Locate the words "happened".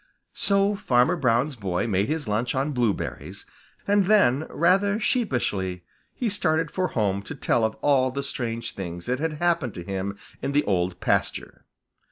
9.33-9.75